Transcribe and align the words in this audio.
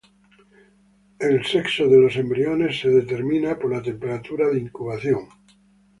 El 1.19 1.45
sexo 1.45 1.87
de 1.87 1.99
los 1.99 2.15
embriones 2.15 2.83
es 2.83 2.91
determinado 2.91 3.59
por 3.59 3.71
la 3.71 3.83
temperatura 3.83 4.49
de 4.49 4.59
incubación. 4.59 5.29